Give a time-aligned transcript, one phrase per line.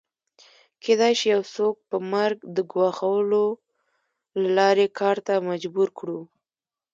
[0.83, 3.45] کېدای شي یو څوک په مرګ د ګواښلو
[4.41, 6.21] له لارې کار ته مجبور کړو